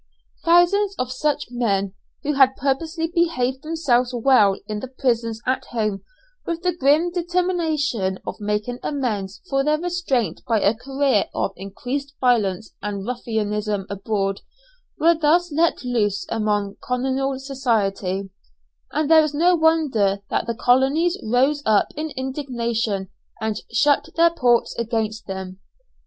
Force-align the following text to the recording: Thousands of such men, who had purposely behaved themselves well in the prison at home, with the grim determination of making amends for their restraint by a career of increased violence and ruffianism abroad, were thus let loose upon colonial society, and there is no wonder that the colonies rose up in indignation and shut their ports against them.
Thousands 0.43 0.95
of 0.97 1.11
such 1.11 1.49
men, 1.51 1.93
who 2.23 2.33
had 2.33 2.55
purposely 2.55 3.05
behaved 3.13 3.61
themselves 3.61 4.11
well 4.15 4.57
in 4.65 4.79
the 4.79 4.87
prison 4.87 5.35
at 5.45 5.65
home, 5.65 6.01
with 6.43 6.63
the 6.63 6.75
grim 6.75 7.11
determination 7.11 8.17
of 8.25 8.39
making 8.41 8.79
amends 8.81 9.43
for 9.47 9.63
their 9.63 9.77
restraint 9.79 10.41
by 10.47 10.59
a 10.59 10.73
career 10.73 11.25
of 11.35 11.51
increased 11.55 12.15
violence 12.19 12.73
and 12.81 13.05
ruffianism 13.05 13.85
abroad, 13.91 14.41
were 14.97 15.13
thus 15.13 15.51
let 15.51 15.83
loose 15.85 16.25
upon 16.29 16.77
colonial 16.83 17.37
society, 17.37 18.27
and 18.91 19.07
there 19.07 19.21
is 19.23 19.35
no 19.35 19.55
wonder 19.55 20.21
that 20.31 20.47
the 20.47 20.55
colonies 20.55 21.15
rose 21.23 21.61
up 21.63 21.89
in 21.95 22.09
indignation 22.17 23.09
and 23.39 23.57
shut 23.71 24.09
their 24.15 24.31
ports 24.31 24.75
against 24.79 25.27
them. 25.27 25.59